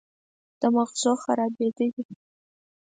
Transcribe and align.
د 0.61 0.63
مغزو 0.75 1.11
خرابېده 1.23 1.87
دي 1.95 2.03